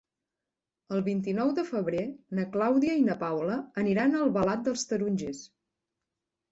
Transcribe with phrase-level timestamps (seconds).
[0.95, 2.01] El vint-i-nou de febrer
[2.39, 5.49] na Clàudia i na Paula aniran a Albalat dels Tarongers.